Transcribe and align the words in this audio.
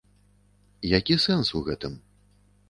Які 0.97 1.17
сэнс 1.27 1.53
у 1.61 1.63
гэтым? 1.69 1.93